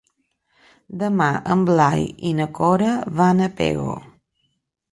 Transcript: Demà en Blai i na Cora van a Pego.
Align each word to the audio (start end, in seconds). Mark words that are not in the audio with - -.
Demà 1.03 1.27
en 1.57 1.61
Blai 1.67 2.03
i 2.31 2.33
na 2.41 2.49
Cora 2.63 2.89
van 3.23 3.47
a 3.49 3.53
Pego. 3.61 3.95